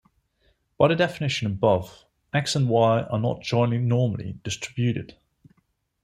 By 0.79 0.87
the 0.87 0.95
definition 0.95 1.45
above, 1.45 2.05
"X" 2.33 2.55
and 2.55 2.67
"Y" 2.67 3.03
are 3.03 3.19
not 3.19 3.43
jointly 3.43 3.77
normally 3.77 4.39
distributed. 4.43 5.15